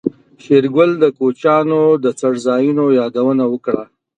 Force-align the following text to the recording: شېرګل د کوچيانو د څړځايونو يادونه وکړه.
شېرګل 0.43 0.91
د 0.99 1.05
کوچيانو 1.17 1.81
د 2.03 2.05
څړځايونو 2.19 2.85
يادونه 2.99 3.43
وکړه. 3.53 3.83